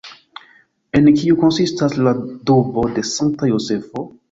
En 0.99 1.09
kiu 1.19 1.37
konsistas 1.43 1.95
‘’’la 2.01 2.15
dubo 2.51 2.89
de 2.99 3.07
Sankta 3.13 3.53
Jozefo’’’? 3.55 4.11